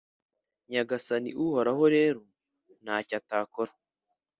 Nyagasani 0.69 1.29
Uhoraho 1.43 1.83
rero 1.95 2.21
nta 2.83 2.97
cyo 3.07 3.13
atakora 3.21 3.71